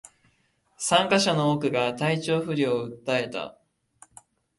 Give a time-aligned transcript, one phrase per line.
[0.79, 3.59] 参加者の多くが体調不良を訴えた